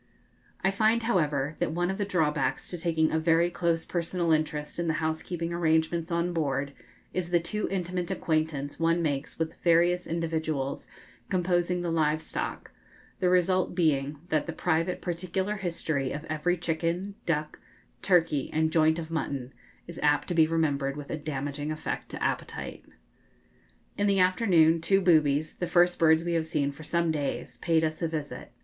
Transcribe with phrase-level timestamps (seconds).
[0.63, 4.79] I find, however, that one of the drawbacks to taking a very close personal interest
[4.79, 6.73] in the housekeeping arrangements on board
[7.13, 10.87] is the too intimate acquaintance one makes with the various individuals
[11.29, 12.71] composing the live stock,
[13.19, 17.59] the result being that the private particular history of every chicken, duck,
[18.01, 19.53] turkey, and joint of mutton
[19.85, 22.85] is apt to be remembered with a damaging effect to appetite.
[23.99, 27.83] In the afternoon two boobies, the first birds we have seen for some days, paid
[27.83, 28.51] us a visit.